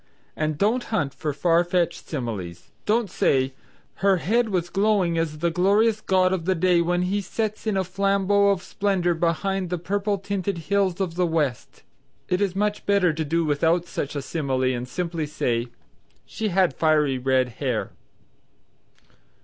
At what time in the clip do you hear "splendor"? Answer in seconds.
8.63-9.13